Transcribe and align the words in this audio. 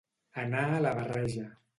Anar 0.43 0.63
a 0.77 0.79
la 0.85 0.93
barreja. 1.01 1.45